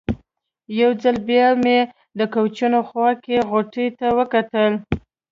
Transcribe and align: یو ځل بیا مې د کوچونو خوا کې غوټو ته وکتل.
یو 0.81 0.91
ځل 1.03 1.17
بیا 1.29 1.47
مې 1.63 1.79
د 2.19 2.21
کوچونو 2.33 2.79
خوا 2.89 3.09
کې 3.23 3.45
غوټو 3.49 3.85
ته 3.99 4.07
وکتل. 4.19 4.71